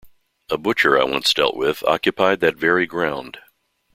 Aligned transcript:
A 0.49 0.57
butcher 0.57 0.99
I 0.99 1.03
once 1.03 1.31
dealt 1.31 1.55
with 1.55 1.83
occupied 1.83 2.39
that 2.39 2.55
very 2.55 2.87
ground. 2.87 3.37